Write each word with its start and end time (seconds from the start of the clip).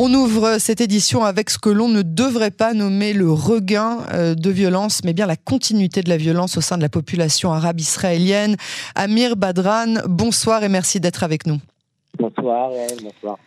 On 0.00 0.14
ouvre 0.14 0.58
cette 0.60 0.80
édition 0.80 1.24
avec 1.24 1.50
ce 1.50 1.58
que 1.58 1.68
l'on 1.68 1.88
ne 1.88 2.02
devrait 2.02 2.52
pas 2.52 2.72
nommer 2.72 3.12
le 3.12 3.32
regain 3.32 3.98
euh, 4.12 4.36
de 4.36 4.48
violence, 4.48 5.00
mais 5.02 5.12
bien 5.12 5.26
la 5.26 5.34
continuité 5.34 6.02
de 6.02 6.08
la 6.08 6.16
violence 6.16 6.56
au 6.56 6.60
sein 6.60 6.76
de 6.76 6.82
la 6.82 6.88
population 6.88 7.52
arabe 7.52 7.80
israélienne. 7.80 8.54
Amir 8.94 9.34
Badran, 9.34 9.94
bonsoir 10.06 10.62
et 10.62 10.68
merci 10.68 11.00
d'être 11.00 11.24
avec 11.24 11.48
nous. 11.48 11.58
Bonsoir, 12.18 12.70
bonsoir. 13.00 13.38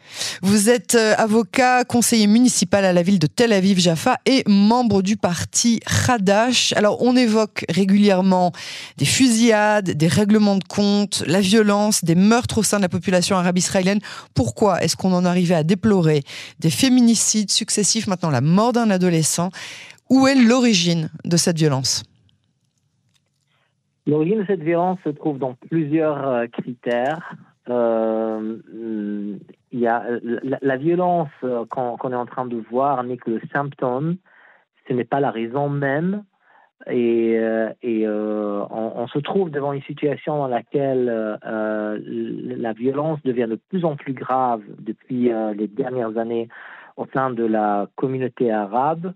Vous 0.41 0.69
êtes 0.69 0.95
euh, 0.95 1.13
avocat, 1.17 1.83
conseiller 1.83 2.25
municipal 2.27 2.85
à 2.85 2.93
la 2.93 3.03
ville 3.03 3.19
de 3.19 3.27
Tel 3.27 3.51
Aviv-Jaffa 3.51 4.15
et 4.25 4.43
membre 4.47 5.01
du 5.01 5.17
parti 5.17 5.81
Hadash. 6.07 6.71
Alors, 6.77 7.01
on 7.01 7.17
évoque 7.17 7.65
régulièrement 7.69 8.53
des 8.97 9.03
fusillades, 9.03 9.91
des 9.91 10.07
règlements 10.07 10.55
de 10.55 10.63
compte, 10.63 11.21
la 11.27 11.41
violence, 11.41 12.05
des 12.05 12.15
meurtres 12.15 12.59
au 12.59 12.63
sein 12.63 12.77
de 12.77 12.83
la 12.83 12.89
population 12.89 13.35
arabe 13.35 13.57
israélienne. 13.57 13.99
Pourquoi 14.33 14.81
est-ce 14.81 14.95
qu'on 14.95 15.11
en 15.11 15.25
arrivait 15.25 15.55
à 15.55 15.63
déplorer 15.63 16.23
des 16.59 16.69
féminicides 16.69 17.51
successifs, 17.51 18.07
maintenant 18.07 18.29
la 18.29 18.41
mort 18.41 18.71
d'un 18.71 18.89
adolescent? 18.89 19.49
Où 20.09 20.27
est 20.27 20.35
l'origine 20.35 21.09
de 21.25 21.35
cette 21.35 21.57
violence? 21.57 22.03
L'origine 24.07 24.39
de 24.39 24.45
cette 24.45 24.63
violence 24.63 24.99
se 25.03 25.09
trouve 25.09 25.39
dans 25.39 25.55
plusieurs 25.69 26.25
euh, 26.25 26.47
critères. 26.47 27.35
Euh, 27.69 28.57
il 29.71 29.79
y 29.79 29.87
a 29.87 30.03
la, 30.61 30.77
violence 30.77 31.29
euh, 31.43 31.65
qu'on 31.65 32.11
est 32.11 32.15
en 32.15 32.25
train 32.25 32.45
de 32.45 32.57
voir 32.57 33.03
n'est 33.03 33.17
que 33.17 33.31
le 33.31 33.41
symptôme, 33.53 34.17
ce 34.87 34.93
n'est 34.93 35.05
pas 35.05 35.19
la 35.19 35.31
raison 35.31 35.69
même. 35.69 36.23
Et, 36.87 37.37
euh, 37.37 37.69
et 37.83 38.07
on, 38.07 39.07
se 39.07 39.19
trouve 39.19 39.51
devant 39.51 39.71
une 39.71 39.83
situation 39.83 40.37
dans 40.37 40.47
laquelle 40.47 41.05
la 41.43 42.73
violence 42.73 43.19
devient 43.23 43.47
de 43.47 43.59
plus 43.69 43.85
en 43.85 43.95
plus 43.95 44.13
grave 44.13 44.63
depuis 44.79 45.31
les 45.55 45.67
dernières 45.67 46.17
années 46.17 46.49
au 46.97 47.05
sein 47.13 47.29
de 47.29 47.43
la 47.45 47.87
communauté 47.95 48.51
arabe. 48.51 49.13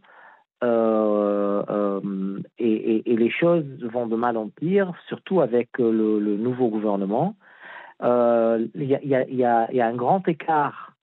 Et, 2.60 3.04
les 3.08 3.32
choses 3.32 3.66
vont 3.82 4.06
de 4.06 4.16
mal 4.16 4.38
en 4.38 4.50
pire, 4.50 4.92
surtout 5.08 5.42
avec 5.42 5.70
le 5.80 6.38
nouveau 6.38 6.68
gouvernement 6.68 7.36
euh, 7.36 7.45
il 8.02 8.84
y, 8.84 9.44
a, 9.44 9.88
un 9.88 9.96
grand 9.96 10.28
écart 10.28 10.94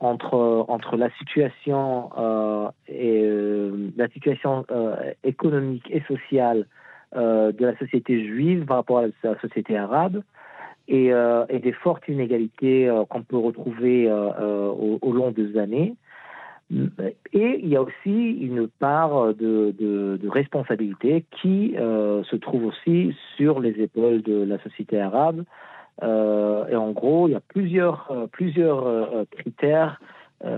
entre, 0.00 0.96
la 0.96 1.10
situation, 1.10 2.10
euh, 2.18 2.68
euh, 2.90 4.08
situation 4.12 4.66
économique 5.22 5.88
et 5.90 6.02
sociale 6.02 6.66
de 7.14 7.64
la 7.64 7.76
société 7.78 8.26
juive 8.26 8.64
par 8.64 8.78
rapport 8.78 8.98
à 8.98 9.06
la 9.22 9.40
société 9.40 9.76
arabe. 9.76 10.22
Et, 10.88 11.12
des 11.62 11.72
fortes 11.72 12.06
inégalités 12.08 12.90
qu'on 13.08 13.22
peut 13.22 13.38
retrouver 13.38 14.10
au, 14.10 15.12
long 15.12 15.30
des 15.30 15.56
années. 15.56 15.94
Et 17.32 17.60
il 17.62 17.68
y 17.68 17.76
a 17.76 17.82
aussi 17.82 18.30
une 18.40 18.66
part 18.66 19.34
de 19.34 20.28
responsabilité 20.28 21.24
qui 21.40 21.74
se 21.76 22.36
trouve 22.36 22.66
aussi 22.66 23.14
sur 23.36 23.60
les 23.60 23.80
épaules 23.80 24.22
de 24.22 24.42
la 24.42 24.58
société 24.62 25.00
arabe, 25.00 25.44
euh, 26.02 26.66
et 26.68 26.76
en 26.76 26.90
gros, 26.90 27.28
il 27.28 27.32
y 27.32 27.34
a 27.34 27.40
plusieurs, 27.40 28.08
euh, 28.10 28.26
plusieurs 28.26 28.86
euh, 28.86 29.24
critères, 29.30 30.00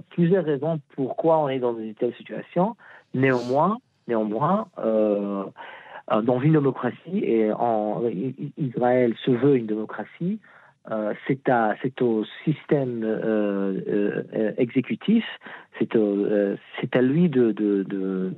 plusieurs 0.08 0.46
raisons 0.46 0.80
pourquoi 0.94 1.40
on 1.40 1.48
est 1.50 1.58
dans 1.58 1.76
une 1.78 1.94
telle 1.94 2.14
situation. 2.14 2.74
Néanmoins, 3.12 3.76
néanmoins 4.08 4.66
dans 4.78 6.40
une 6.40 6.52
démocratie, 6.52 7.18
et 7.22 7.52
en, 7.52 8.02
Israël 8.56 9.14
se 9.26 9.30
veut 9.30 9.56
une 9.56 9.66
démocratie, 9.66 10.38
c'est 11.26 12.00
au 12.00 12.24
système 12.44 13.04
exécutif, 14.56 15.26
c'est 15.78 16.96
à 16.96 17.02
lui 17.02 17.28
de, 17.28 18.32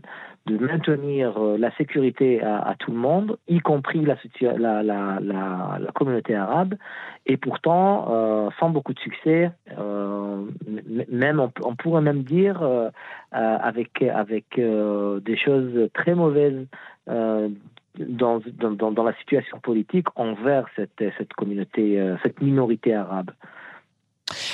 maintenir 0.55 1.37
euh, 1.39 1.57
la 1.59 1.75
sécurité 1.77 2.43
à, 2.43 2.75
tout 2.79 2.91
le 2.91 2.97
monde, 2.97 3.39
y 3.49 3.59
compris 3.61 4.05
la, 4.05 4.17
la, 4.59 4.83
la, 4.83 5.19
la 5.21 5.93
communauté 5.95 6.35
arabe, 6.35 6.75
et 7.27 7.37
pourtant, 7.37 8.07
euh, 8.11 8.49
sans 8.59 8.71
beaucoup 8.71 8.95
de 8.95 9.01
succès, 9.01 9.51
euh, 9.79 10.45
même 11.11 11.41
on, 11.41 11.75
pourrait 11.75 12.03
même 12.03 12.23
dire 12.23 12.63
avec, 13.33 14.03
avec 14.03 14.59
des 14.59 15.37
choses 15.37 15.89
très 15.95 16.15
mauvaises 16.15 16.67
dans, 17.07 18.41
dans, 18.59 18.93
dans, 18.93 19.05
la 19.05 19.15
situation 19.15 19.59
politique 19.59 20.07
envers 20.17 20.67
cette, 20.77 21.03
cette 21.19 21.33
communauté, 21.35 22.15
cette 22.23 22.41
minorité 22.41 22.95
arabe. 22.95 23.31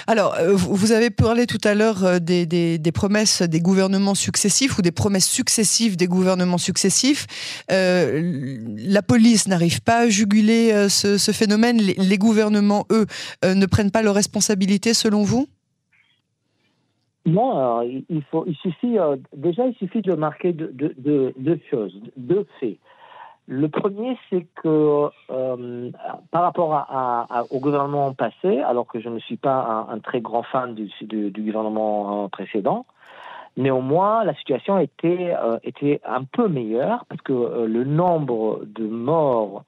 Alors, 0.07 0.35
euh, 0.35 0.55
vous 0.55 0.93
avez 0.93 1.11
parlé 1.11 1.47
tout 1.47 1.61
à 1.65 1.75
l'heure 1.75 2.05
euh, 2.05 2.19
des, 2.19 2.93
promesses 2.93 3.43
des 3.43 3.61
gouvernements 3.61 4.15
successifs 4.15 4.79
ou 4.79 4.83
des 4.83 4.93
promesses 4.93 5.29
successives 5.29 5.97
des 5.97 6.07
gouvernements 6.07 6.59
successifs. 6.59 7.27
Euh, 7.71 8.59
la 8.77 9.03
police 9.03 9.49
n'arrive 9.49 9.83
pas 9.83 9.99
à 9.99 10.09
juguler 10.09 10.89
ce, 10.89 11.33
phénomène. 11.33 11.79
Les, 11.79 12.19
gouvernements, 12.19 12.87
eux, 12.91 13.07
ne 13.45 13.67
prennent 13.67 13.91
pas 13.91 14.03
leurs 14.03 14.15
responsabilités, 14.15 14.95
selon 14.95 15.23
vous? 15.23 15.47
Non, 17.25 17.83
il, 17.83 18.23
faut, 18.31 18.45
il 18.47 18.57
suffit, 18.57 18.97
déjà, 19.37 19.67
il 19.67 19.75
suffit 19.77 20.03
de 20.03 20.15
marquer 20.15 20.53
deux 20.53 21.61
choses, 21.71 21.99
deux 22.17 22.47
faits. 22.61 22.79
Le 23.49 23.69
premier, 23.69 24.17
c'est 24.31 24.47
que 24.63 25.11
euh, 25.31 25.91
par 26.31 26.43
rapport 26.43 26.75
à, 26.75 27.45
au 27.51 27.59
gouvernement 27.59 28.15
passé, 28.15 28.61
alors 28.61 28.87
que 28.87 29.01
je 29.01 29.09
ne 29.09 29.19
suis 29.19 29.37
pas 29.37 29.87
un, 29.91 29.99
très 29.99 30.21
grand 30.21 30.45
fan 30.45 30.75
du, 30.75 30.91
gouvernement 31.37 32.25
euh, 32.25 32.29
précédent, 32.29 32.87
néanmoins, 33.57 34.23
la 34.25 34.35
situation 34.37 34.79
était, 34.79 35.35
euh, 35.43 35.59
était 35.65 36.01
un 36.05 36.23
peu 36.23 36.47
meilleure 36.47 37.05
parce 37.09 37.21
que 37.23 37.67
le 37.67 37.85
nombre 37.85 38.63
de 38.65 38.87
morts 38.87 39.65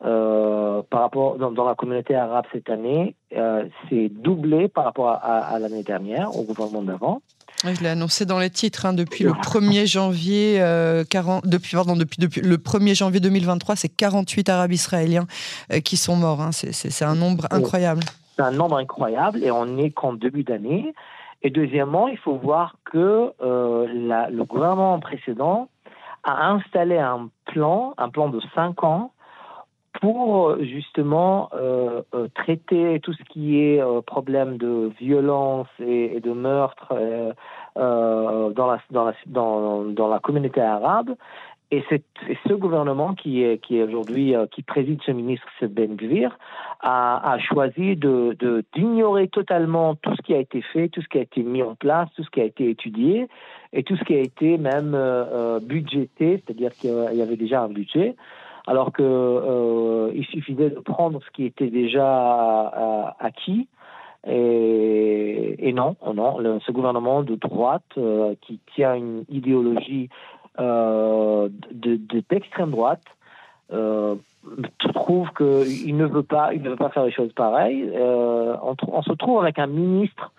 par 0.00 1.00
rapport 1.00 1.36
dans, 1.38 1.64
la 1.64 1.74
communauté 1.74 2.14
arabe 2.14 2.44
cette 2.52 2.70
année 2.70 3.16
s'est 3.30 4.08
doublé 4.08 4.68
par 4.68 4.84
rapport 4.84 5.08
à 5.10 5.58
l'année 5.58 5.82
dernière, 5.82 6.36
au 6.36 6.44
gouvernement 6.44 6.82
d'avant. 6.82 7.20
Je 7.64 7.82
l'ai 7.82 7.88
annoncé 7.88 8.24
dans 8.24 8.38
les 8.38 8.50
titres 8.50 8.86
hein, 8.86 8.92
depuis 8.92 9.24
le 9.24 9.32
1er 9.32 9.84
janvier, 9.84 10.58
euh, 10.60 11.02
depuis, 11.44 11.74
pardon, 11.74 11.96
depuis, 11.96 12.18
depuis 12.20 12.40
le 12.40 12.56
1er 12.56 12.94
janvier 12.94 13.18
2023, 13.18 13.74
c'est 13.74 13.88
48 13.88 14.48
Arabes 14.48 14.72
israéliens 14.72 15.26
euh, 15.72 15.80
qui 15.80 15.96
sont 15.96 16.14
morts. 16.14 16.40
Hein. 16.40 16.50
C'est 16.52 17.04
un 17.04 17.16
nombre 17.16 17.46
incroyable. 17.50 18.02
C'est 18.36 18.42
un 18.42 18.52
nombre 18.52 18.76
incroyable 18.76 19.42
et 19.42 19.50
on 19.50 19.66
n'est 19.66 19.90
qu'en 19.90 20.12
début 20.12 20.44
d'année. 20.44 20.94
Et 21.42 21.50
deuxièmement, 21.50 22.06
il 22.06 22.18
faut 22.18 22.36
voir 22.36 22.76
que 22.84 23.32
euh, 23.42 23.86
le 24.30 24.44
gouvernement 24.44 25.00
précédent 25.00 25.68
a 26.22 26.48
installé 26.50 26.98
un 26.98 27.28
plan, 27.46 27.94
un 27.98 28.08
plan 28.08 28.28
de 28.28 28.40
5 28.54 28.84
ans 28.84 29.12
pour 30.00 30.62
justement 30.62 31.50
euh, 31.54 32.02
euh, 32.14 32.28
traiter 32.34 33.00
tout 33.00 33.12
ce 33.12 33.22
qui 33.24 33.60
est 33.60 33.80
euh, 33.80 34.00
problème 34.00 34.56
de 34.56 34.90
violence 35.00 35.68
et, 35.80 36.20
de 36.20 36.32
meurtre 36.32 36.94
dans, 37.76 38.52
la, 38.66 38.80
dans, 38.90 39.04
la, 39.04 39.14
dans, 39.26 40.08
la 40.08 40.18
communauté 40.20 40.60
arabe. 40.60 41.14
Et 41.70 41.84
c'est 41.90 42.02
ce 42.46 42.54
gouvernement 42.54 43.12
qui 43.12 43.42
est, 43.42 43.58
qui 43.58 43.76
est 43.76 43.82
aujourd'hui, 43.82 44.34
qui 44.52 44.62
préside 44.62 45.00
ce 45.04 45.10
ministre, 45.12 45.46
Ben 45.68 45.96
Gvir, 45.96 46.38
a, 46.80 47.32
a 47.32 47.38
choisi 47.38 47.94
de, 47.94 48.64
d'ignorer 48.74 49.28
totalement 49.28 49.94
tout 49.94 50.14
ce 50.16 50.22
qui 50.22 50.32
a 50.32 50.38
été 50.38 50.62
fait, 50.62 50.88
tout 50.88 51.02
ce 51.02 51.08
qui 51.08 51.18
a 51.18 51.22
été 51.22 51.42
mis 51.42 51.62
en 51.62 51.74
place, 51.74 52.08
tout 52.16 52.24
ce 52.24 52.30
qui 52.30 52.40
a 52.40 52.44
été 52.44 52.70
étudié 52.70 53.28
et 53.74 53.82
tout 53.82 53.96
ce 53.96 54.04
qui 54.04 54.14
a 54.14 54.20
été 54.20 54.56
même 54.56 54.96
budgété, 55.62 56.42
c'est-à-dire 56.42 56.72
qu'il 56.72 56.90
y 57.12 57.22
avait 57.22 57.36
déjà 57.36 57.62
un 57.62 57.68
budget 57.68 58.16
alors 58.68 58.92
qu'il 58.92 59.04
euh, 59.04 60.22
suffisait 60.24 60.68
de 60.70 60.80
prendre 60.80 61.20
ce 61.24 61.30
qui 61.30 61.46
était 61.46 61.70
déjà 61.70 62.68
euh, 62.68 63.04
acquis. 63.18 63.66
Et, 64.26 65.72
non, 65.72 65.96
non 66.14 66.60
ce 66.60 66.72
gouvernement 66.72 67.22
de 67.22 67.34
droite 67.36 67.82
euh, 67.96 68.34
qui 68.42 68.60
tient 68.74 68.94
une 68.94 69.24
idéologie 69.30 70.10
d'extrême 72.28 72.72
droite 72.72 73.04
trouve 74.92 75.28
qu'il 75.36 75.96
ne 75.96 76.04
veut 76.04 76.22
pas 76.22 76.50
faire 76.92 77.04
les 77.04 77.12
choses 77.12 77.32
pareilles. 77.32 77.90
on, 77.96 79.02
se 79.02 79.12
trouve 79.12 79.40
avec 79.40 79.58
un 79.58 79.68
ministre 79.68 80.32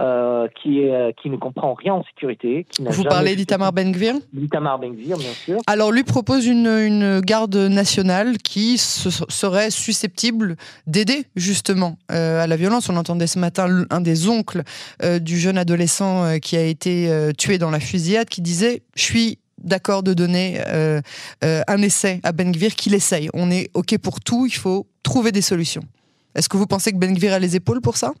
euh, 0.00 0.48
qui, 0.62 0.80
est, 0.80 0.90
euh, 0.90 1.12
qui 1.20 1.28
ne 1.28 1.36
comprend 1.36 1.74
rien 1.74 1.92
en 1.92 2.04
sécurité. 2.04 2.66
Qui 2.70 2.82
Vous 2.82 3.04
parlez 3.04 3.36
d'Itamar 3.36 3.74
Ben-Gvir 3.74 4.14
D'Itamar 4.32 4.78
Ben-Gvir, 4.78 5.18
bien 5.18 5.32
sûr. 5.44 5.58
Alors, 5.66 5.92
lui 5.92 6.02
propose 6.02 6.46
une, 6.46 6.66
une 6.66 7.20
garde 7.20 7.54
nationale 7.54 8.38
qui 8.38 8.78
serait 8.78 9.70
susceptible 9.70 10.56
d'aider 10.86 11.26
justement 11.36 11.98
euh, 12.10 12.42
à 12.42 12.46
la 12.46 12.56
violence. 12.56 12.88
On 12.88 12.96
entendait 12.96 13.26
ce 13.26 13.38
matin 13.38 13.84
un 13.90 14.00
des 14.00 14.28
oncles 14.28 14.62
du 15.20 15.38
jeune 15.38 15.58
adolescent 15.58 16.38
qui 16.40 16.56
a 16.56 16.64
été 16.64 17.10
tué 17.36 17.58
dans 17.58 17.70
la 17.70 17.80
fusillade 17.80 18.28
qui 18.28 18.40
disait 18.40 18.82
«Je 18.94 19.02
suis 19.02 19.38
d'accord 19.58 20.02
de 20.02 20.14
donner 20.14 20.58
un 21.42 21.82
essai 21.82 22.20
à 22.22 22.32
Ben 22.32 22.50
Gvir, 22.50 22.74
qu'il 22.74 22.94
essaye. 22.94 23.28
On 23.34 23.50
est 23.50 23.68
OK 23.74 23.98
pour 23.98 24.20
tout, 24.20 24.46
il 24.46 24.54
faut 24.54 24.86
trouver 25.02 25.32
des 25.32 25.42
solutions. 25.42 25.82
Est-ce 26.34 26.48
que 26.48 26.56
vous 26.56 26.66
pensez 26.66 26.92
que 26.92 26.96
Ben 26.96 27.12
Gvir 27.14 27.34
a 27.34 27.38
les 27.38 27.56
épaules 27.56 27.82
pour 27.82 27.96
ça? 27.96 28.12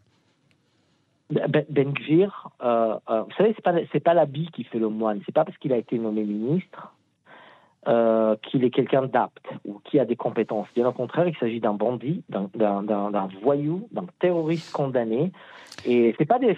Ben, 1.32 1.64
ben 1.70 1.92
Gvir, 1.94 2.50
euh, 2.62 2.98
euh, 3.08 3.22
vous 3.22 3.32
savez, 3.38 3.52
c'est 3.56 3.62
pas 3.62 3.72
c'est 3.90 4.00
pas 4.00 4.12
qui 4.50 4.64
fait 4.64 4.78
le 4.78 4.88
moine. 4.88 5.22
C'est 5.24 5.34
pas 5.34 5.44
parce 5.44 5.56
qu'il 5.56 5.72
a 5.72 5.78
été 5.78 5.98
nommé 5.98 6.24
ministre 6.24 6.92
euh, 7.88 8.36
qu'il 8.42 8.64
est 8.64 8.70
quelqu'un 8.70 9.02
d'apte 9.06 9.44
ou 9.64 9.80
qui 9.84 9.98
a 9.98 10.04
des 10.04 10.16
compétences. 10.16 10.68
Bien 10.74 10.86
au 10.86 10.92
contraire, 10.92 11.26
il 11.26 11.36
s'agit 11.36 11.60
d'un 11.60 11.74
bandit, 11.74 12.22
d'un 12.28 13.28
voyou, 13.42 13.88
d'un 13.92 14.06
terroriste 14.20 14.72
condamné 14.72 15.32
et 15.84 16.14
c'est 16.16 16.26
pas 16.26 16.38
des 16.38 16.56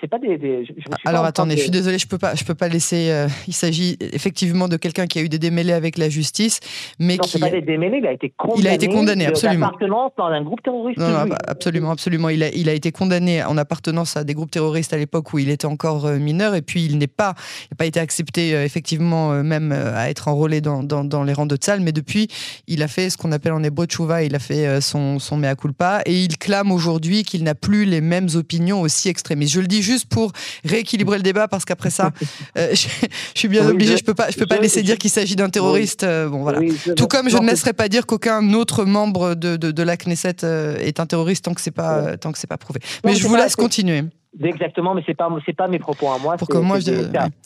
c'est 0.00 0.08
pas 0.08 0.18
des. 0.18 0.64
Alors 1.04 1.24
attendez, 1.24 1.56
je 1.56 1.62
suis 1.62 1.70
désolé, 1.70 1.98
je 1.98 2.08
peux 2.08 2.18
pas, 2.18 2.34
je 2.34 2.44
peux 2.44 2.54
pas 2.54 2.68
laisser. 2.68 3.10
Euh, 3.10 3.28
il 3.46 3.52
s'agit 3.52 3.96
effectivement 4.00 4.68
de 4.68 4.76
quelqu'un 4.76 5.06
qui 5.06 5.18
a 5.18 5.22
eu 5.22 5.28
des 5.28 5.38
démêlés 5.38 5.72
avec 5.72 5.96
la 5.96 6.08
justice, 6.08 6.60
mais 6.98 7.16
non, 7.16 7.22
qui. 7.22 7.38
pas 7.38 7.50
des 7.50 7.60
démêlés, 7.60 7.98
il 7.98 8.06
a 8.06 8.12
été 8.12 8.30
condamné. 8.36 8.60
Il 8.60 8.68
a 8.68 8.74
été 8.74 8.88
condamné, 8.88 9.26
absolument. 9.26 9.66
appartenance 9.66 10.12
dans 10.16 10.26
un 10.26 10.42
groupe 10.42 10.62
terroriste. 10.62 10.98
Non, 10.98 11.26
absolument, 11.46 11.90
absolument. 11.92 12.28
Il 12.30 12.42
a, 12.42 12.48
il 12.48 12.68
a 12.68 12.72
été 12.72 12.90
condamné 12.90 13.44
en 13.44 13.56
appartenance 13.56 14.16
à 14.16 14.24
des 14.24 14.34
groupes 14.34 14.50
terroristes 14.50 14.92
à 14.92 14.96
l'époque 14.96 15.32
où 15.32 15.38
il 15.38 15.50
était 15.50 15.66
encore 15.66 16.06
euh, 16.06 16.18
mineur, 16.18 16.54
et 16.54 16.62
puis 16.62 16.84
il 16.84 16.98
n'est 16.98 17.06
pas, 17.06 17.34
il 17.62 17.74
n'a 17.74 17.76
pas 17.76 17.86
été 17.86 18.00
accepté 18.00 18.50
effectivement 18.64 19.30
même 19.44 19.72
à 19.72 20.10
être 20.10 20.26
enrôlé 20.28 20.60
dans, 20.64 20.82
dans, 20.82 21.04
dans 21.04 21.22
les 21.22 21.32
rangs 21.32 21.46
de 21.46 21.56
Tzal, 21.56 21.80
mais 21.80 21.92
depuis, 21.92 22.28
il 22.66 22.82
a 22.82 22.88
fait 22.88 23.10
ce 23.10 23.16
qu'on 23.16 23.30
appelle 23.30 23.52
en 23.52 23.62
hébreu 23.62 23.86
tchouva, 23.86 24.24
il 24.24 24.34
a 24.34 24.40
fait 24.40 24.80
son, 24.80 25.20
son 25.20 25.36
mea 25.36 25.54
culpa, 25.54 26.02
et 26.06 26.24
il 26.24 26.38
clame 26.38 26.72
aujourd'hui 26.72 27.22
qu'il 27.22 27.44
n'a 27.44 27.54
plus 27.54 27.84
les 27.84 28.00
mêmes 28.00 28.28
opinions 28.34 28.80
aussi 28.80 29.08
extrémistes. 29.08 29.52
Je 29.52 29.60
le 29.60 29.66
dis 29.66 29.82
juste 29.82 30.06
pour 30.06 30.32
rééquilibrer 30.64 31.18
le 31.18 31.22
débat 31.22 31.48
parce 31.48 31.64
qu'après 31.64 31.90
ça, 31.90 32.10
euh, 32.58 32.74
je, 32.74 32.88
suis 33.34 33.48
bien 33.48 33.68
obligé, 33.68 33.96
je 33.96 34.04
peux 34.04 34.14
pas, 34.14 34.30
je 34.30 34.36
peux 34.36 34.46
pas 34.46 34.58
laisser 34.58 34.82
dire 34.82 34.98
qu'il 34.98 35.10
s'agit 35.10 35.36
d'un 35.36 35.50
terroriste. 35.50 36.02
Euh, 36.02 36.28
bon 36.28 36.42
voilà. 36.42 36.60
Tout 36.96 37.06
comme 37.06 37.28
je 37.28 37.36
ne 37.36 37.46
laisserai 37.46 37.72
pas 37.72 37.88
dire 37.88 38.06
qu'aucun 38.06 38.52
autre 38.54 38.84
membre 38.84 39.34
de, 39.34 39.56
de, 39.56 39.82
la 39.82 39.96
Knesset 39.96 40.44
euh, 40.44 40.76
est 40.78 41.00
un 41.00 41.06
terroriste 41.06 41.44
tant 41.44 41.54
que 41.54 41.60
c'est 41.60 41.70
pas, 41.70 42.16
tant 42.16 42.32
que 42.32 42.46
pas 42.46 42.58
prouvé. 42.58 42.80
Mais 43.04 43.14
je 43.14 43.26
vous 43.26 43.36
laisse 43.36 43.56
continuer. 43.56 44.04
Exactement, 44.42 44.94
mais 44.94 45.02
c'est 45.06 45.14
pas 45.14 45.28
c'est 45.46 45.56
pas 45.56 45.68
mes 45.68 45.78
propos 45.78 46.08
à 46.08 46.18
moi. 46.18 46.36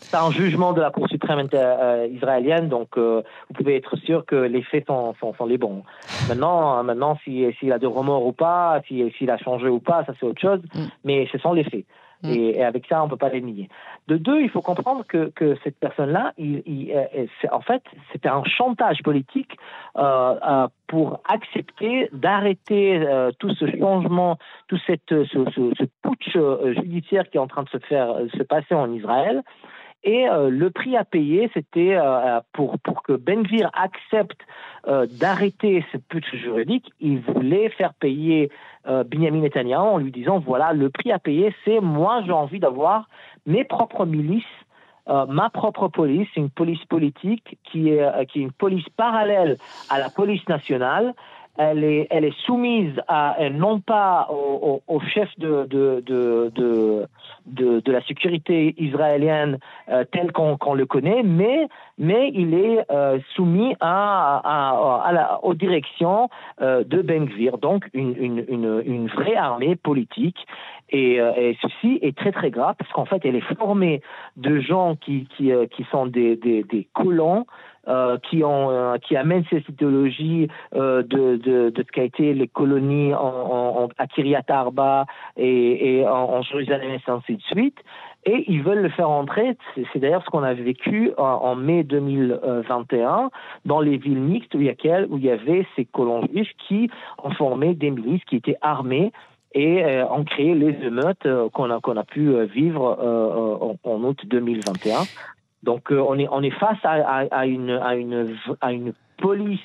C'est 0.01 0.17
un 0.17 0.31
jugement 0.31 0.73
de 0.73 0.81
la 0.81 0.91
Cour 0.91 1.09
suprême 1.09 1.47
israélienne, 2.13 2.69
donc 2.69 2.97
vous 2.97 3.23
pouvez 3.55 3.77
être 3.77 3.97
sûr 3.97 4.25
que 4.25 4.37
les 4.37 4.63
faits 4.63 4.87
sont, 4.87 5.15
sont, 5.21 5.47
les 5.47 5.59
bons. 5.59 5.83
Maintenant, 6.29 6.83
maintenant, 6.83 7.19
s'il 7.25 7.73
a 7.73 7.79
de 7.79 7.87
remords 7.87 8.27
ou 8.27 8.33
pas, 8.33 8.81
s'il 8.87 9.31
a 9.31 9.39
changé 9.39 9.69
ou 9.69 9.81
pas, 9.81 10.05
ça 10.05 10.13
c'est 10.19 10.27
autre 10.27 10.41
chose. 10.41 10.61
Mm. 10.75 10.85
Mais 11.05 11.29
ce 11.31 11.39
sont 11.39 11.53
les 11.53 11.65
faits. 11.65 11.85
Mm. 12.23 12.31
Et, 12.31 12.65
avec 12.65 12.87
ça, 12.87 13.01
on 13.03 13.07
ne 13.07 13.11
peut 13.11 13.17
pas 13.17 13.29
les 13.29 13.41
nier. 13.41 13.69
De 14.09 14.17
deux, 14.17 14.41
il 14.41 14.51
faut 14.51 14.63
comprendre 14.63 15.05
que, 15.07 15.31
cette 15.63 15.79
personne-là, 15.79 16.33
il, 16.39 16.93
euh, 16.95 17.27
en 17.53 17.61
fait, 17.61 17.83
c'était 18.13 18.29
un 18.29 18.43
chantage 18.45 19.03
politique 19.03 19.57
euh, 19.97 20.35
euh, 20.49 20.69
pour 20.87 21.21
accepter 21.29 22.09
d'arrêter 22.13 22.99
euh, 22.99 23.31
tout 23.39 23.55
ce 23.55 23.67
changement, 23.79 24.39
tout 24.69 24.79
cette, 24.87 25.09
ce, 25.09 25.25
ce, 25.25 25.85
putsch 26.03 26.37
euh, 26.37 26.75
judiciaire 26.75 27.29
qui 27.31 27.37
est 27.37 27.41
en 27.41 27.47
train 27.47 27.63
de 27.63 27.69
se 27.69 27.79
faire 27.79 28.15
se 28.37 28.43
passer 28.43 28.75
en 28.75 28.93
Israël. 28.93 29.43
Et 30.05 30.29
euh, 30.29 30.49
le 30.49 30.71
prix 30.71 30.97
à 30.97 31.05
payer, 31.05 31.51
c'était 31.55 31.97
euh, 31.97 32.41
pour, 32.53 32.79
pour 32.79 33.03
que 33.03 33.13
Benvir 33.13 33.71
accepte 33.75 34.41
euh, 34.87 35.07
d'arrêter 35.11 35.85
ce 35.93 35.99
putsch 35.99 36.35
juridique, 36.37 36.93
il 37.01 37.21
voulait 37.21 37.69
faire 37.71 37.95
payer 37.95 38.51
Benjamin 38.87 39.41
Netanyahu 39.41 39.81
en 39.81 39.99
lui 39.99 40.11
disant 40.11 40.39
voilà, 40.39 40.73
le 40.73 40.89
prix 40.89 41.13
à 41.13 41.19
payer, 41.19 41.55
c'est 41.65 41.79
moi, 41.81 42.23
j'ai 42.25 42.33
envie 42.33 42.59
d'avoir 42.59 43.07
mes 43.45 43.65
propres 43.65 44.07
milices. 44.07 44.45
ma 45.07 45.51
propre 45.51 45.89
police, 45.89 46.29
une 46.37 46.49
police 46.49 46.85
politique 46.87 47.59
qui 47.65 47.91
est, 47.91 48.27
qui 48.29 48.39
est 48.39 48.43
une 48.43 48.53
police 48.53 48.89
parallèle 48.97 49.59
à 49.91 49.99
la 49.99 50.09
police 50.09 50.47
nationale, 50.49 51.15
elle 51.59 51.83
est, 51.83 52.07
elle 52.11 52.25
est 52.25 52.39
soumise 52.47 52.95
à, 53.09 53.37
non 53.51 53.81
pas 53.81 54.29
au, 54.31 54.81
au, 54.87 55.01
chef 55.01 55.29
de, 55.39 55.67
de, 55.67 56.03
de, 56.07 56.53
de, 56.55 57.81
de, 57.81 57.93
la 57.93 58.01
sécurité 58.03 58.75
israélienne 58.79 59.59
euh, 59.89 60.05
tel 60.13 60.31
qu'on 60.31 60.75
le 60.75 60.87
connaît, 60.87 61.23
mais, 61.25 61.69
mais 61.99 62.31
il 62.33 62.55
est 62.55 62.85
euh, 62.91 63.19
soumis 63.35 63.75
à, 63.81 64.41
à, 64.45 65.03
à 65.05 65.13
la, 65.13 65.45
aux 65.45 65.55
directions 65.55 66.31
euh, 66.63 66.85
de 66.85 67.03
Ben 67.03 67.27
Gvir, 67.27 67.59
donc 67.59 67.89
une, 67.93 68.15
une, 68.17 68.45
une, 68.49 68.83
une 68.87 69.09
vraie 69.09 69.37
armée 69.37 69.75
politique. 69.75 70.39
Et, 70.91 71.17
et, 71.17 71.59
ceci 71.61 71.99
est 72.01 72.17
très 72.17 72.33
très 72.33 72.51
grave 72.51 72.75
parce 72.79 72.91
qu'en 72.93 73.05
fait, 73.05 73.21
elle 73.25 73.37
est 73.37 73.55
formée 73.57 74.01
de 74.39 74.59
gens 74.59 74.97
qui, 74.97 75.29
qui, 75.37 75.53
qui 75.71 75.85
sont 75.91 76.07
des, 76.07 76.37
des, 76.37 76.63
des 76.63 76.89
colons 76.95 77.45
euh, 77.89 78.19
qui, 78.19 78.45
ont, 78.45 78.71
euh, 78.71 78.97
qui 78.99 79.17
amènent 79.17 79.45
cette 79.49 79.69
idéologie 79.69 80.49
euh, 80.75 81.03
de, 81.03 81.37
de, 81.37 81.71
de, 81.71 81.83
ce 81.83 81.91
qu'a 81.93 82.03
été 82.03 82.35
les 82.35 82.49
colonies 82.49 83.15
en, 83.15 83.19
en, 83.19 83.89
à 83.97 84.07
Kiryat 84.07 84.43
Arba 84.49 85.07
et, 85.37 86.01
et 86.01 86.07
en, 86.07 86.35
en, 86.35 86.43
Jérusalem 86.43 86.91
et 86.91 87.11
ainsi 87.11 87.37
de 87.37 87.43
suite. 87.43 87.79
Et 88.27 88.45
ils 88.49 88.63
veulent 88.63 88.83
le 88.83 88.91
faire 88.91 89.09
entrer, 89.09 89.57
c'est 89.75 90.01
d'ailleurs 90.01 90.23
ce 90.23 90.29
qu'on 90.29 90.43
a 90.43 90.53
vécu 90.53 91.13
en, 91.17 91.55
mai 91.55 91.83
2021 91.85 93.31
dans 93.65 93.81
les 93.81 93.97
villes 93.97 94.21
mixtes 94.21 94.55
où 94.55 94.61
il 94.61 94.67
y, 94.67 95.31
avait 95.31 95.67
ces 95.77 95.87
colons 95.87 96.27
juifs 96.27 96.53
qui 96.67 96.91
ont 97.23 97.31
formé 97.31 97.75
des 97.75 97.91
milices 97.91 98.25
qui 98.25 98.37
étaient 98.37 98.59
armées 98.61 99.13
et 99.55 99.83
euh, 99.83 100.07
ont 100.09 100.25
créé 100.25 100.55
les 100.55 100.77
émeutes 100.85 101.25
euh, 101.25 101.49
qu'on 101.49 101.71
a, 101.71 101.77
a 101.79 102.05
pu 102.05 102.45
vivre 102.47 102.99
euh, 103.01 103.75
en, 103.85 103.91
en, 103.91 104.05
août 104.05 104.19
2021. 104.27 104.99
Donc 105.63 105.91
euh, 105.91 106.01
on, 106.01 106.43
est, 106.43 106.51
face 106.51 106.79
à 106.85 107.47
une 107.47 108.93
police 109.19 109.61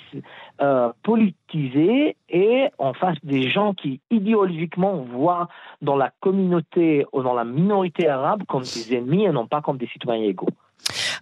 euh, 0.62 0.92
politisée 1.04 2.18
et 2.30 2.68
en 2.78 2.94
face 2.94 3.18
des 3.24 3.50
gens 3.50 3.74
qui 3.74 4.02
idéologiquement 4.12 4.98
voient 4.98 5.48
dans 5.82 5.96
la 5.96 6.12
communauté 6.20 7.06
ou 7.14 7.22
dans 7.22 7.34
la 7.34 7.46
minorité 7.46 8.08
arabe 8.08 8.44
comme 8.48 8.64
des 8.64 8.96
ennemis 8.96 9.26
et 9.26 9.32
non 9.32 9.48
pas 9.48 9.62
comme 9.62 9.78
des 9.78 9.88
citoyens 9.88 10.26
égaux. 10.26 10.50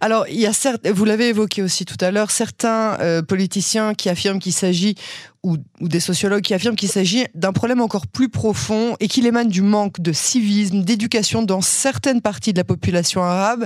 Alors, 0.04 0.26
il 0.28 0.40
y 0.40 0.48
a 0.48 0.52
certes, 0.52 0.88
vous 0.88 1.06
l'avez 1.06 1.30
évoqué 1.30 1.62
aussi 1.62 1.86
tout 1.86 1.98
à 2.02 2.10
l'heure, 2.10 2.32
certains 2.32 3.00
euh, 3.02 3.22
politiciens 3.22 3.94
qui 3.94 4.10
affirment 4.10 4.40
qu'il 4.40 4.52
s'agit, 4.52 4.96
ou, 5.44 5.58
des 5.80 6.00
sociologues 6.00 6.42
qui 6.42 6.56
affirment 6.56 6.76
qu'il 6.76 6.90
s'agit 6.90 7.26
d'un 7.36 7.54
problème 7.54 7.82
encore 7.82 8.08
plus 8.08 8.28
profond 8.28 8.96
et 9.00 9.08
qu'il 9.08 9.28
émane 9.28 9.48
du 9.48 9.62
manque 9.62 10.02
de 10.02 10.12
civisme, 10.12 10.82
d'éducation 10.82 11.44
dans 11.44 11.62
certaines 11.62 12.20
parties 12.20 12.52
de 12.52 12.58
la 12.58 12.64
population 12.64 13.22
arabe, 13.22 13.66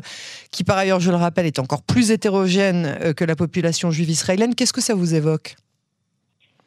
qui 0.51 0.65
par 0.65 0.77
ailleurs, 0.77 0.99
je 0.99 1.09
le 1.09 1.15
rappelle, 1.15 1.45
est 1.45 1.57
encore 1.57 1.83
plus 1.83 2.11
hétérogène 2.11 2.97
euh, 3.01 3.13
que 3.13 3.23
la 3.23 3.37
population 3.37 3.89
juive 3.89 4.09
israélienne. 4.09 4.55
Qu'est-ce 4.55 4.73
que 4.73 4.81
ça 4.81 4.93
vous 4.93 5.15
évoque? 5.15 5.55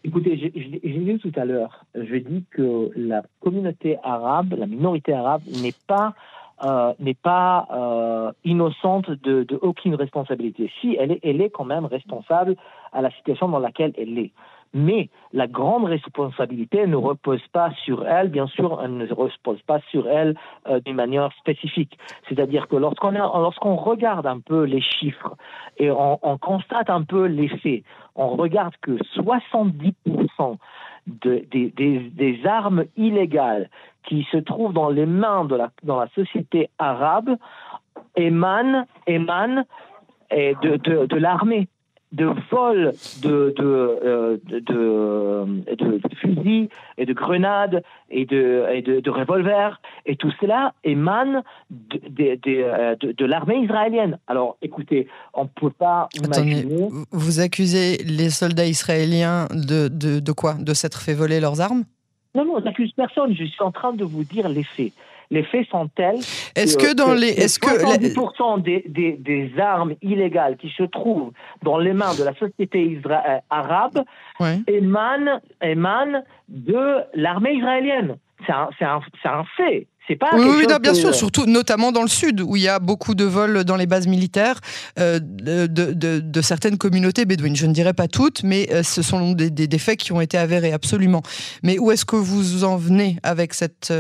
Écoutez, 0.02 0.38
j'ai 0.38 0.80
dit 0.80 1.18
tout 1.18 1.32
à 1.36 1.44
l'heure, 1.44 1.84
je 1.94 2.16
dis 2.16 2.44
que 2.52 2.90
la 2.96 3.22
communauté 3.40 3.98
arabe, 4.02 4.54
la 4.56 4.66
minorité 4.66 5.12
arabe, 5.12 5.42
n'est 5.60 5.74
pas 5.86 6.14
euh, 6.64 6.92
n'est 6.98 7.14
pas 7.14 7.68
euh, 7.72 8.32
innocente 8.44 9.10
de, 9.10 9.44
de, 9.44 9.58
aucune 9.62 9.94
responsabilité. 9.94 10.70
Si 10.80 10.96
elle 10.98 11.12
est, 11.12 11.20
elle 11.22 11.40
est 11.40 11.50
quand 11.50 11.64
même 11.64 11.84
responsable 11.84 12.56
à 12.92 13.02
la 13.02 13.10
situation 13.12 13.48
dans 13.48 13.58
laquelle 13.58 13.92
elle 13.96 14.18
est. 14.18 14.32
Mais 14.74 15.08
la 15.32 15.46
grande 15.46 15.84
responsabilité 15.84 16.86
ne 16.86 16.96
repose 16.96 17.40
pas 17.52 17.70
sur 17.84 18.06
elle, 18.06 18.28
bien 18.28 18.46
sûr, 18.46 18.80
elle 18.82 18.96
ne 18.96 19.12
repose 19.12 19.62
pas 19.62 19.80
sur 19.90 20.08
elle 20.08 20.34
euh, 20.68 20.80
d'une 20.80 20.96
manière 20.96 21.32
spécifique. 21.38 21.98
C'est-à-dire 22.28 22.68
que 22.68 22.76
lorsqu'on 22.76 23.12
lorsqu'on 23.12 23.76
regarde 23.76 24.26
un 24.26 24.40
peu 24.40 24.64
les 24.64 24.82
chiffres 24.82 25.36
et 25.78 25.90
on, 25.90 26.18
on 26.22 26.38
constate 26.38 26.90
un 26.90 27.02
peu 27.02 27.24
les 27.24 27.48
faits, 27.48 27.82
on 28.14 28.28
regarde 28.30 28.74
que 28.82 28.92
70% 29.16 30.56
de, 31.06 31.44
des, 31.50 31.70
des, 31.70 32.00
des, 32.00 32.46
armes 32.46 32.84
illégales 32.96 33.70
qui 34.04 34.26
se 34.30 34.36
trouvent 34.36 34.74
dans 34.74 34.90
les 34.90 35.06
mains 35.06 35.44
de 35.44 35.56
la, 35.56 35.70
dans 35.82 35.98
la 35.98 36.08
société 36.08 36.68
arabe 36.78 37.36
émanent, 38.16 38.84
émanent 39.06 39.64
de, 40.30 40.76
de, 40.76 41.06
de 41.06 41.16
l'armée 41.16 41.68
de 42.12 42.26
vol 42.50 42.92
de, 43.22 43.54
de, 43.56 43.98
euh, 44.04 44.36
de, 44.44 45.74
de, 45.74 46.00
fusils 46.16 46.68
et 46.96 47.04
de 47.04 47.12
grenades 47.12 47.82
et 48.10 48.24
de, 48.24 48.64
et 48.72 48.82
de, 48.82 49.10
revolvers, 49.10 49.80
et 50.06 50.16
tout 50.16 50.32
cela 50.40 50.72
émane 50.84 51.42
de, 51.70 52.38
euh, 52.48 52.96
de 52.96 53.24
l'armée 53.24 53.58
israélienne. 53.58 54.18
Alors 54.26 54.56
écoutez, 54.62 55.08
on 55.34 55.44
ne 55.44 55.48
peut 55.48 55.70
pas 55.70 56.08
imaginer... 56.14 56.88
Vous 57.10 57.40
accusez 57.40 57.98
les 57.98 58.30
soldats 58.30 58.66
israéliens 58.66 59.46
de, 59.52 59.88
de, 59.88 60.32
quoi? 60.32 60.54
De 60.54 60.72
s'être 60.72 61.00
fait 61.00 61.14
voler 61.14 61.40
leurs 61.40 61.60
armes? 61.60 61.84
Non, 62.34 62.44
non, 62.44 62.60
j'accuse 62.64 62.92
personne, 62.92 63.34
je 63.34 63.44
suis 63.44 63.62
en 63.62 63.72
train 63.72 63.92
de 63.92 64.04
vous 64.04 64.24
dire 64.24 64.48
les 64.48 64.62
faits 64.62 64.92
les 65.30 65.42
faits 65.44 65.66
sont 65.70 65.88
tels. 65.94 66.20
Est-ce 66.54 66.76
que, 66.76 66.94
dans 66.94 67.12
les, 67.12 67.28
est-ce 67.28 67.58
que 67.58 67.68
70% 67.68 68.62
des, 68.62 68.84
des, 68.88 69.12
des, 69.12 69.52
armes 69.60 69.94
illégales 70.02 70.56
qui 70.56 70.70
se 70.76 70.84
trouvent 70.84 71.32
dans 71.62 71.78
les 71.78 71.92
mains 71.92 72.14
de 72.14 72.24
la 72.24 72.34
société 72.34 73.00
euh, 73.06 73.38
arabe 73.50 74.04
émanent, 74.66 75.40
émanent, 75.62 76.22
de 76.48 77.02
l'armée 77.14 77.54
israélienne 77.54 78.16
C'est 78.46 78.52
un, 78.52 78.70
un, 78.80 79.00
un, 79.24 79.44
fait. 79.56 79.86
Pas 80.16 80.30
oui, 80.32 80.46
oui 80.60 80.66
bien 80.80 80.94
sûr, 80.94 81.14
surtout 81.14 81.44
notamment 81.44 81.92
dans 81.92 82.00
le 82.00 82.08
sud 82.08 82.40
où 82.40 82.56
il 82.56 82.62
y 82.62 82.68
a 82.68 82.78
beaucoup 82.78 83.14
de 83.14 83.24
vols 83.24 83.64
dans 83.64 83.76
les 83.76 83.86
bases 83.86 84.06
militaires 84.06 84.58
euh, 84.98 85.18
de, 85.22 85.66
de, 85.66 85.92
de, 85.92 86.40
certaines 86.40 86.78
communautés 86.78 87.26
bédouines. 87.26 87.56
Je 87.56 87.66
ne 87.66 87.74
dirais 87.74 87.92
pas 87.92 88.08
toutes, 88.08 88.42
mais 88.42 88.68
euh, 88.72 88.82
ce 88.82 89.02
sont 89.02 89.32
des, 89.32 89.50
des, 89.50 89.78
faits 89.78 89.98
qui 89.98 90.12
ont 90.12 90.20
été 90.22 90.38
avérés 90.38 90.72
absolument. 90.72 91.22
Mais 91.62 91.78
où 91.78 91.90
est-ce 91.90 92.06
que 92.06 92.16
vous 92.16 92.64
en 92.64 92.76
venez 92.76 93.18
avec 93.22 93.52
cette 93.52 93.92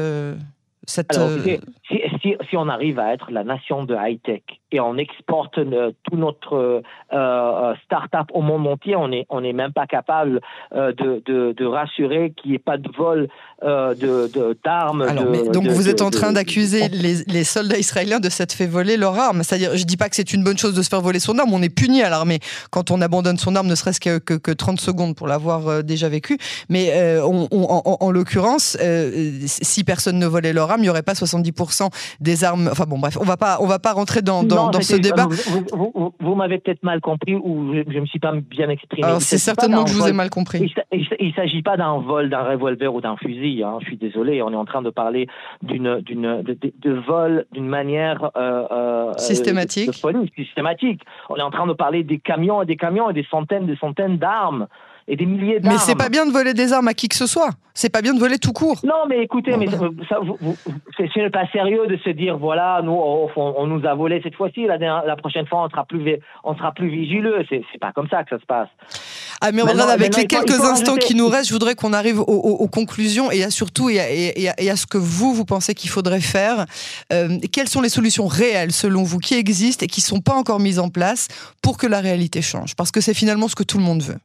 cette... 0.88 1.12
si, 1.12 2.56
on 2.56 2.68
arrive 2.68 2.98
à 2.98 3.12
être 3.12 3.30
la 3.30 3.44
nation 3.44 3.84
de 3.84 3.94
high-tech 3.94 4.42
et 4.72 4.80
on 4.80 4.96
exporte 4.96 5.54
tout 5.54 6.16
notre 6.16 6.82
start-up 7.84 8.26
au 8.32 8.42
monde 8.42 8.66
entier, 8.66 8.96
on 8.96 9.08
n'est 9.08 9.26
on 9.30 9.42
est 9.42 9.52
même 9.52 9.72
pas 9.72 9.86
capable 9.86 10.40
de, 10.72 11.22
de, 11.52 11.64
rassurer 11.64 12.32
qu'il 12.36 12.50
n'y 12.50 12.56
ait 12.56 12.60
pas 12.60 12.76
de 12.76 12.88
vol 12.96 13.28
de 13.62 14.56
d'armes. 14.64 15.06
donc 15.52 15.66
vous 15.66 15.88
êtes 15.88 16.02
en 16.02 16.10
train 16.10 16.32
d'accuser 16.32 16.88
les, 16.88 17.24
les, 17.26 17.44
soldats 17.44 17.78
israéliens 17.78 18.20
de 18.20 18.28
s'être 18.28 18.52
fait 18.52 18.66
voler 18.66 18.96
leur 18.96 19.18
arme. 19.18 19.42
C'est-à-dire, 19.42 19.76
je 19.76 19.84
dis 19.84 19.96
pas 19.96 20.08
que 20.08 20.16
c'est 20.16 20.32
une 20.32 20.44
bonne 20.44 20.58
chose 20.58 20.74
de 20.74 20.82
se 20.82 20.88
faire 20.88 21.00
voler 21.00 21.20
son 21.20 21.38
arme, 21.38 21.52
on 21.52 21.62
est 21.62 21.74
puni 21.74 22.02
à 22.02 22.10
l'armée 22.10 22.40
quand 22.70 22.90
on 22.90 23.00
abandonne 23.00 23.38
son 23.38 23.54
arme, 23.56 23.66
ne 23.66 23.74
serait-ce 23.74 24.00
que, 24.00 24.18
que, 24.18 24.52
30 24.52 24.80
secondes 24.80 25.14
pour 25.14 25.26
l'avoir 25.26 25.82
déjà 25.82 26.08
vécu. 26.08 26.38
Mais 26.68 26.92
en, 27.20 28.10
l'occurrence, 28.10 28.76
si 29.46 29.84
personne 29.84 30.18
ne 30.18 30.26
volait 30.26 30.52
leur 30.52 30.70
arme, 30.70 30.80
il 30.80 30.84
n'y 30.84 30.90
aurait 30.90 31.02
pas 31.02 31.12
70% 31.12 31.90
des 32.20 32.44
armes. 32.44 32.68
Enfin 32.70 32.84
bon, 32.86 32.98
bref, 32.98 33.16
on 33.20 33.28
on 33.60 33.66
va 33.66 33.78
pas 33.78 33.92
rentrer 33.92 34.22
dans, 34.22 34.42
dans, 34.42 34.57
ce 34.80 34.96
débat. 34.96 35.26
Vous, 36.20 36.34
m'avez 36.34 36.58
peut-être 36.58 36.82
mal 36.82 37.00
compris 37.00 37.34
ou 37.34 37.74
je 37.74 37.80
ne 37.80 38.00
me 38.00 38.06
suis 38.06 38.18
pas 38.18 38.32
bien 38.32 38.68
exprimé. 38.68 39.06
Alors 39.06 39.22
c'est 39.22 39.38
certainement 39.38 39.84
que 39.84 39.90
je 39.90 39.94
vous 39.94 40.08
ai 40.08 40.12
mal 40.12 40.30
compris. 40.30 40.72
Il 40.92 41.28
ne 41.28 41.32
s'agit 41.32 41.62
pas 41.62 41.76
d'un 41.76 41.98
vol 41.98 42.30
d'un 42.30 42.42
revolver 42.42 42.92
ou 42.94 43.00
d'un 43.00 43.16
fusil. 43.16 43.62
Hein. 43.62 43.78
Je 43.80 43.86
suis 43.86 43.96
désolé, 43.96 44.42
on 44.42 44.52
est 44.52 44.56
en 44.56 44.64
train 44.64 44.82
de 44.82 44.90
parler 44.90 45.26
d'une, 45.62 46.00
d'une, 46.00 46.42
de, 46.42 46.92
vol 46.92 47.46
d'une 47.52 47.68
manière 47.68 48.30
euh, 48.36 48.66
euh, 48.70 49.12
systématique. 49.16 49.94
systématique. 50.36 51.02
On 51.28 51.36
est 51.36 51.42
en 51.42 51.50
train 51.50 51.66
de 51.66 51.72
parler 51.72 52.04
des 52.04 52.18
camions 52.18 52.62
et 52.62 52.66
des 52.66 52.76
camions 52.76 53.10
et 53.10 53.14
des 53.14 53.26
centaines, 53.30 53.66
des 53.66 53.76
centaines 53.76 54.18
d'armes 54.18 54.66
et 55.08 55.16
des 55.16 55.26
milliers 55.26 55.58
d'armes. 55.58 55.74
Mais 55.74 55.80
c'est 55.80 55.96
pas 55.96 56.10
bien 56.10 56.26
de 56.26 56.30
voler 56.30 56.54
des 56.54 56.72
armes 56.72 56.88
à 56.88 56.94
qui 56.94 57.08
que 57.08 57.16
ce 57.16 57.26
soit. 57.26 57.50
C'est 57.74 57.88
pas 57.88 58.02
bien 58.02 58.12
de 58.12 58.18
voler 58.18 58.38
tout 58.38 58.52
court. 58.52 58.80
Non, 58.84 59.06
mais 59.08 59.22
écoutez, 59.22 59.56
mais 59.56 59.68
ça, 59.68 60.18
c'est 60.96 61.30
pas 61.30 61.46
sérieux 61.52 61.86
de 61.86 61.96
se 61.98 62.10
dire 62.10 62.36
voilà, 62.36 62.80
nous 62.82 62.92
on, 63.36 63.66
nous 63.66 63.86
a 63.86 63.94
volé 63.94 64.20
cette 64.22 64.34
fois-ci, 64.34 64.66
la, 64.66 64.78
la, 64.78 65.16
prochaine 65.16 65.46
fois 65.46 65.64
on 65.64 65.70
sera 65.70 65.84
plus 65.84 66.18
on 66.44 66.56
sera 66.56 66.72
plus 66.72 66.88
vigileux. 66.88 67.44
C'est 67.48 67.80
pas 67.80 67.92
comme 67.92 68.08
ça 68.08 68.24
que 68.24 68.30
ça 68.30 68.40
se 68.40 68.46
passe. 68.46 68.68
Ah 69.40 69.52
mais 69.52 69.62
avec 69.62 70.16
les 70.16 70.26
quelques 70.26 70.60
instants 70.60 70.96
qui 70.96 71.14
nous 71.14 71.28
restent, 71.28 71.48
je 71.48 71.52
voudrais 71.52 71.76
qu'on 71.76 71.92
arrive 71.92 72.18
aux, 72.20 72.68
conclusions 72.68 73.30
et 73.30 73.44
à 73.44 73.50
surtout 73.50 73.88
et 73.88 74.00
à, 74.00 74.76
ce 74.76 74.86
que 74.86 74.98
vous 74.98 75.32
vous 75.32 75.44
pensez 75.44 75.74
qu'il 75.74 75.90
faudrait 75.90 76.20
faire. 76.20 76.66
Euh, 77.12 77.38
quelles 77.52 77.68
sont 77.68 77.80
les 77.80 77.88
solutions 77.88 78.26
réelles 78.26 78.72
selon 78.72 79.04
vous 79.04 79.18
qui 79.18 79.34
existent 79.34 79.84
et 79.84 79.88
qui 79.88 80.00
sont 80.00 80.20
pas 80.20 80.34
encore 80.34 80.58
mises 80.58 80.80
en 80.80 80.88
place 80.88 81.28
pour 81.62 81.78
que 81.78 81.86
la 81.86 82.00
réalité 82.00 82.42
change? 82.42 82.74
Parce 82.74 82.90
que 82.90 83.00
c'est 83.00 83.14
finalement 83.14 83.46
ce 83.46 83.54
que 83.54 83.62
tout 83.62 83.78
le 83.78 83.84
monde 83.84 84.02
veut. 84.02 84.18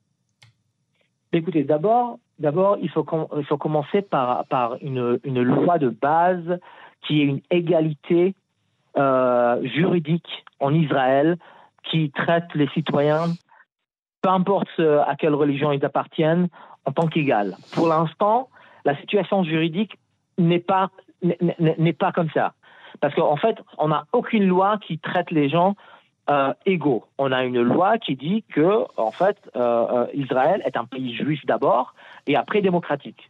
Écoutez, 1.34 1.64
d'abord, 1.64 2.20
il 2.40 2.90
faut, 2.92 3.04
commencer 3.04 4.04
par, 4.04 4.78
une, 4.82 5.18
loi 5.26 5.80
de 5.80 5.90
base 5.90 6.60
qui 7.02 7.22
est 7.22 7.26
une 7.26 7.42
égalité 7.50 8.36
euh, 8.98 9.60
juridique 9.68 10.46
en 10.60 10.74
Israël 10.74 11.38
qui 11.90 12.12
traite 12.12 12.46
les 12.54 12.68
citoyens, 12.70 13.26
peu 14.22 14.30
importe 14.30 14.80
à 14.80 15.16
quelle 15.18 15.34
religion 15.34 15.72
ils 15.72 15.84
appartiennent, 15.84 16.48
en 16.86 16.92
tant 16.92 17.08
qu'égal. 17.08 17.56
Pour 17.74 17.88
l'instant, 17.88 18.50
la 18.86 18.96
situation 18.98 19.44
juridique 19.44 19.98
n'est 20.38 20.60
pas 20.60 20.92
comme 22.14 22.30
ça, 22.30 22.54
parce 23.02 23.16
qu'en 23.16 23.38
fait, 23.38 23.58
on 23.80 23.88
n'a 23.88 24.06
aucune 24.14 24.46
loi 24.48 24.78
qui 24.86 25.00
traite 25.00 25.32
les 25.32 25.50
gens 25.50 25.76
euh, 26.30 26.54
égaux. 26.66 27.04
On 27.18 27.32
a 27.32 27.44
une 27.44 27.62
loi 27.62 27.98
qui 27.98 28.16
dit 28.16 28.44
que, 28.54 28.86
en 28.96 29.12
fait, 29.12 29.38
euh, 29.56 29.86
euh, 29.92 30.06
Israël 30.14 30.62
est 30.66 30.78
un 30.78 30.86
pays 30.86 31.14
juif 31.16 31.46
d'abord 31.46 31.96
et 32.28 32.38
après 32.38 32.62
démocratique. 32.62 33.30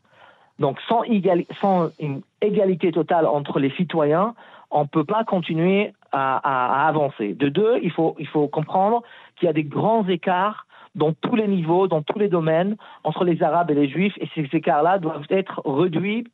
Donc, 0.59 0.79
sans, 0.87 1.01
une 1.03 2.21
égalité 2.41 2.91
totale 2.91 3.25
entre 3.25 3.59
les 3.59 3.71
citoyens, 3.71 4.35
on 4.69 4.81
ne 4.81 4.87
peut 4.87 5.03
pas 5.03 5.23
continuer 5.23 5.93
à, 6.11 6.87
avancer. 6.87 7.33
De 7.33 7.49
deux, 7.49 7.79
il 7.81 7.91
faut, 7.91 8.15
il 8.19 8.27
faut 8.27 8.47
comprendre 8.47 9.01
qu'il 9.35 9.47
y 9.47 9.49
a 9.49 9.53
des 9.53 9.63
grands 9.63 10.07
écarts 10.07 10.67
dans 10.93 11.13
tous 11.13 11.35
les 11.35 11.47
niveaux, 11.47 11.87
dans 11.87 12.03
tous 12.03 12.19
les 12.19 12.27
domaines, 12.27 12.75
entre 13.03 13.23
les 13.23 13.41
Arabes 13.41 13.71
et 13.71 13.73
les 13.73 13.89
Juifs, 13.89 14.13
et 14.21 14.29
ces 14.35 14.47
écarts-là 14.55 14.99
doivent 14.99 15.25
être 15.31 15.63
réduits 15.65 16.27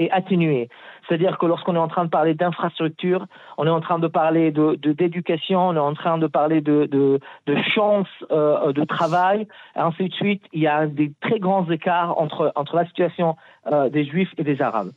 et 0.00 0.10
atténué. 0.10 0.68
C'est-à-dire 1.06 1.38
que 1.38 1.46
lorsqu'on 1.46 1.76
est 1.76 1.84
en 1.86 1.88
train 1.88 2.06
de 2.06 2.10
parler 2.10 2.34
d'infrastructure, 2.34 3.26
on 3.58 3.66
est 3.66 3.70
en 3.70 3.80
train 3.80 3.98
de 3.98 4.08
parler 4.08 4.50
de, 4.50 4.74
d'éducation, 4.76 5.68
on 5.68 5.76
est 5.76 5.86
en 5.92 5.94
train 5.94 6.18
de 6.18 6.26
parler 6.26 6.60
de, 6.62 6.86
de, 6.86 7.20
de 7.46 7.56
chances 7.74 8.08
euh, 8.32 8.72
de 8.72 8.84
travail, 8.84 9.46
et 9.76 9.78
ainsi 9.78 10.08
de 10.08 10.14
suite, 10.14 10.42
il 10.52 10.62
y 10.62 10.66
a 10.66 10.86
des 10.86 11.12
très 11.20 11.38
grands 11.38 11.70
écarts 11.70 12.18
entre, 12.18 12.52
entre 12.56 12.76
la 12.76 12.86
situation 12.86 13.36
euh, 13.70 13.90
des 13.90 14.04
Juifs 14.04 14.32
et 14.38 14.44
des 14.44 14.62
Arabes. 14.62 14.90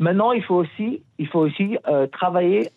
Maintenant, 0.00 0.32
il 0.32 0.42
faut 0.42 0.56
aussi, 0.56 1.02
il 1.18 1.28
faut 1.28 1.38
aussi 1.38 1.78
euh, 1.86 2.08
travailler 2.08 2.70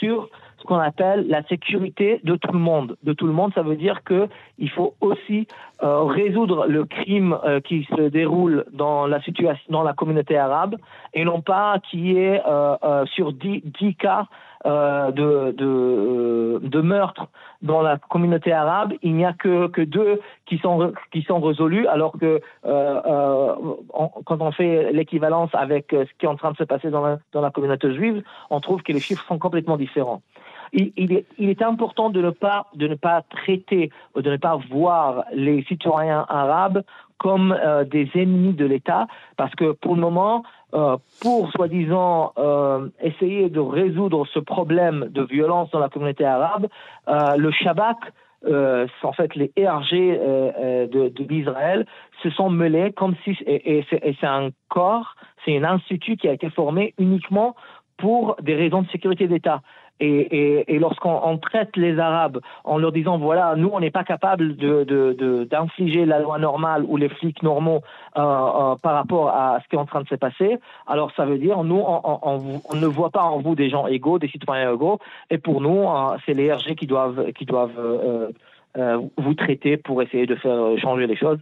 sur 0.00 0.30
ce 0.62 0.66
qu'on 0.66 0.78
appelle 0.78 1.26
la 1.28 1.42
sécurité 1.44 2.20
de 2.22 2.36
tout 2.36 2.52
le 2.52 2.58
monde. 2.58 2.96
De 3.02 3.12
tout 3.12 3.26
le 3.26 3.32
monde, 3.32 3.52
ça 3.54 3.62
veut 3.62 3.76
dire 3.76 4.04
que 4.04 4.28
il 4.58 4.70
faut 4.70 4.94
aussi 5.00 5.48
euh, 5.82 6.04
résoudre 6.04 6.66
le 6.68 6.84
crime 6.84 7.36
euh, 7.44 7.60
qui 7.60 7.84
se 7.96 8.02
déroule 8.02 8.64
dans 8.72 9.06
la 9.06 9.20
situation, 9.22 9.64
dans 9.70 9.82
la 9.82 9.92
communauté 9.92 10.38
arabe, 10.38 10.76
et 11.14 11.24
non 11.24 11.40
pas 11.40 11.78
qui 11.90 12.16
est 12.16 12.40
euh, 12.46 13.04
sur 13.06 13.32
10, 13.32 13.62
cas 13.98 14.26
de, 14.64 15.50
de, 15.50 16.60
de 16.62 16.80
meurtres 16.80 17.26
dans 17.62 17.82
la 17.82 17.98
communauté 17.98 18.52
arabe, 18.52 18.92
il 19.02 19.16
n'y 19.16 19.24
a 19.24 19.32
que, 19.32 19.66
que 19.66 19.82
deux 19.82 20.20
qui 20.46 20.58
sont, 20.58 20.92
qui 21.10 21.22
sont 21.22 21.40
résolus, 21.40 21.88
alors 21.88 22.12
que 22.12 22.40
quand 22.62 24.40
on 24.40 24.52
fait 24.52 24.92
l'équivalence 24.92 25.50
avec 25.52 25.86
ce 25.90 26.06
qui 26.16 26.26
est 26.26 26.28
en 26.28 26.36
train 26.36 26.52
de 26.52 26.56
se 26.56 26.62
passer 26.62 26.90
dans 26.90 27.04
la, 27.04 27.18
dans 27.32 27.40
la 27.40 27.50
communauté 27.50 27.92
juive, 27.92 28.22
on 28.50 28.60
trouve 28.60 28.82
que 28.82 28.92
les 28.92 29.00
chiffres 29.00 29.24
sont 29.26 29.40
complètement 29.40 29.76
différents 29.76 30.22
il, 30.72 31.12
est, 31.12 31.26
il, 31.38 31.50
est, 31.50 31.62
important 31.62 32.10
de 32.10 32.20
ne 32.20 32.30
pas 32.30 32.66
de 32.74 32.88
ne 32.88 32.94
pas 32.94 33.22
traiter 33.22 33.90
de 34.16 34.30
ne 34.30 34.36
pas 34.36 34.58
voir 34.70 35.24
les 35.32 35.62
citoyens 35.64 36.24
arabes 36.28 36.82
comme 37.18 37.52
euh, 37.52 37.84
des 37.84 38.10
ennemis 38.14 38.52
de 38.52 38.66
l'État, 38.66 39.06
parce 39.36 39.54
que 39.54 39.72
pour 39.72 39.94
le 39.94 40.00
moment, 40.00 40.42
euh, 40.74 40.96
pour 41.20 41.52
soi-disant 41.52 42.32
euh, 42.36 42.88
essayer 43.00 43.48
de 43.48 43.60
résoudre 43.60 44.26
ce 44.26 44.40
problème 44.40 45.06
de 45.10 45.22
violence 45.22 45.70
dans 45.70 45.78
la 45.78 45.88
communauté 45.88 46.24
arabe, 46.24 46.66
le 47.06 47.50
Shabak, 47.52 47.98
en 48.44 49.12
fait 49.12 49.36
les 49.36 49.52
ERG 49.56 49.92
de, 49.92 51.08
de 51.08 51.24
l'Israël, 51.24 51.86
se 52.24 52.30
sont 52.30 52.50
mêlés 52.50 52.92
comme 52.92 53.14
si 53.22 53.36
et, 53.46 53.78
et 53.78 54.16
c'est 54.20 54.26
un 54.26 54.50
corps, 54.68 55.14
c'est 55.44 55.56
un 55.56 55.64
institut 55.64 56.16
qui 56.16 56.28
a 56.28 56.32
été 56.32 56.50
formé 56.50 56.94
uniquement 56.98 57.54
pour 57.98 58.34
des 58.42 58.56
raisons 58.56 58.82
de 58.82 58.88
sécurité 58.88 59.28
d'État. 59.28 59.62
Et, 60.00 60.78
lorsqu'on 60.80 61.38
traite 61.38 61.76
les 61.76 61.98
Arabes 61.98 62.40
en 62.64 62.78
leur 62.78 62.90
disant 62.90 63.18
voilà, 63.18 63.54
nous 63.56 63.70
on 63.72 63.78
n'est 63.78 63.92
pas 63.92 64.02
capable 64.02 64.56
d'infliger 64.56 66.06
la 66.06 66.18
loi 66.18 66.38
normale 66.38 66.84
ou 66.88 66.96
les 66.96 67.08
flics 67.08 67.42
normaux 67.42 67.82
euh, 68.16 68.20
euh, 68.20 68.74
par 68.82 68.94
rapport 68.94 69.28
à 69.28 69.60
ce 69.62 69.68
qui 69.68 69.76
est 69.76 69.78
en 69.78 69.86
train 69.86 70.02
de 70.02 70.08
se 70.08 70.16
passer, 70.16 70.58
alors 70.88 71.12
ça 71.16 71.24
veut 71.24 71.38
dire 71.38 71.62
nous 71.62 71.80
on, 71.86 72.74
ne 72.74 72.86
voit 72.86 73.10
pas 73.10 73.22
en 73.22 73.38
vous 73.38 73.54
des 73.54 73.70
gens 73.70 73.86
égaux, 73.86 74.18
des 74.18 74.28
citoyens 74.28 74.72
égaux, 74.72 74.98
et 75.30 75.38
pour 75.38 75.60
nous 75.60 75.88
euh, 75.88 76.16
c'est 76.26 76.34
les 76.34 76.52
RG 76.52 76.74
qui 76.74 76.88
doivent 76.88 77.30
qui 77.32 77.44
doivent 77.44 78.32
vous 78.74 79.34
traiter 79.34 79.76
pour 79.76 80.02
essayer 80.02 80.26
de 80.26 80.34
faire 80.34 80.78
changer 80.78 81.06
les 81.06 81.16
choses. 81.16 81.38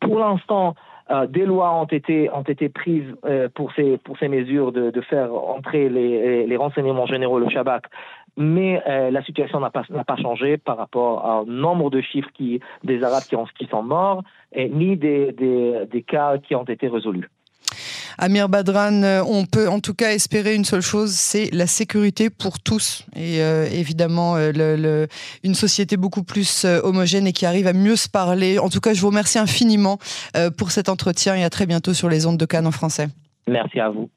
Pour 0.00 0.18
l'instant, 0.18 0.74
euh, 1.10 1.26
des 1.26 1.44
lois 1.44 1.74
ont 1.74 1.84
été, 1.84 2.30
ont 2.30 2.42
été 2.42 2.68
prises 2.68 3.14
euh, 3.24 3.48
pour, 3.54 3.72
ces, 3.74 3.98
pour 3.98 4.18
ces 4.18 4.28
mesures 4.28 4.72
de, 4.72 4.90
de 4.90 5.00
faire 5.02 5.34
entrer 5.34 5.88
les, 5.88 6.46
les, 6.46 6.56
renseignements 6.56 7.06
généraux, 7.06 7.38
le 7.38 7.48
Shabak, 7.50 7.84
mais 8.36 8.82
euh, 8.88 9.10
la 9.10 9.22
situation 9.22 9.60
n'a 9.60 9.70
pas, 9.70 9.84
pas 10.06 10.16
changé 10.16 10.56
par 10.56 10.78
rapport 10.78 11.42
au 11.42 11.50
nombre 11.50 11.90
de 11.90 12.00
chiffres 12.00 12.30
qui, 12.32 12.60
des 12.82 13.02
Arabes 13.02 13.24
qui, 13.28 13.36
ont, 13.36 13.46
qui 13.58 13.66
sont 13.66 13.82
morts, 13.82 14.22
et, 14.52 14.68
ni 14.68 14.96
des, 14.96 15.32
des, 15.32 15.86
des 15.90 16.02
cas 16.02 16.38
qui 16.38 16.54
ont 16.54 16.64
été 16.64 16.88
résolus. 16.88 17.28
Amir 18.18 18.48
Badran, 18.48 19.02
euh, 19.02 19.22
on 19.26 19.44
peut 19.44 19.68
en 19.68 19.80
tout 19.80 19.94
cas 19.94 20.12
espérer 20.12 20.54
une 20.54 20.64
seule 20.64 20.80
chose, 20.80 21.12
c'est 21.12 21.52
la 21.52 21.66
sécurité 21.66 22.30
pour 22.30 22.60
tous. 22.60 23.06
Et 23.16 23.42
euh, 23.42 23.66
évidemment, 23.70 24.34
euh, 24.36 25.06
une 25.42 25.54
société 25.54 25.96
beaucoup 25.96 26.22
plus 26.22 26.64
homogène 26.64 27.26
et 27.26 27.32
qui 27.32 27.46
arrive 27.46 27.66
à 27.66 27.72
mieux 27.72 27.96
se 27.96 28.08
parler. 28.08 28.58
En 28.58 28.68
tout 28.68 28.80
cas, 28.80 28.94
je 28.94 29.00
vous 29.00 29.08
remercie 29.08 29.38
infiniment 29.38 29.98
pour 30.56 30.70
cet 30.70 30.88
entretien 30.88 31.34
et 31.34 31.44
à 31.44 31.50
très 31.50 31.66
bientôt 31.66 31.94
sur 31.94 32.08
les 32.08 32.26
ondes 32.26 32.38
de 32.38 32.46
Cannes 32.46 32.66
en 32.66 32.72
français. 32.72 33.08
Merci 33.46 33.80
à 33.80 33.90
vous. 33.90 34.10